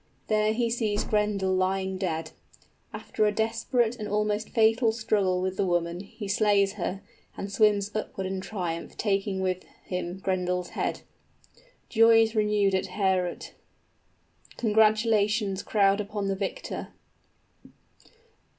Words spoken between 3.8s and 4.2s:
and